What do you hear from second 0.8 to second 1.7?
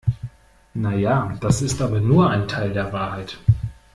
ja, das